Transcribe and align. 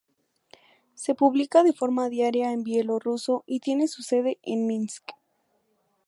Se 0.95 1.13
publica 1.13 1.61
de 1.61 1.73
forma 1.73 2.09
diaria 2.09 2.53
en 2.53 2.63
bielorruso 2.63 3.43
y 3.45 3.59
tiene 3.59 3.87
su 3.87 4.01
sede 4.01 4.39
en 4.41 4.65
Minsk. 4.65 5.03